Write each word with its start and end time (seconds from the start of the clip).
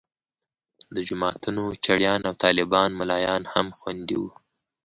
د 0.95 0.97
جوماتونو 1.07 1.63
چړیان 1.85 2.21
او 2.29 2.33
طالبان 2.43 2.89
ملایان 2.99 3.43
هم 3.53 3.67
خوندي 3.77 4.17
وو. 4.21 4.31